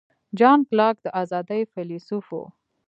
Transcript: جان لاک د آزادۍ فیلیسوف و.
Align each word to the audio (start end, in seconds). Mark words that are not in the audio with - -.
جان 0.39 0.59
لاک 0.77 0.95
د 1.05 1.07
آزادۍ 1.21 1.61
فیلیسوف 1.71 2.27
و. 2.31 2.39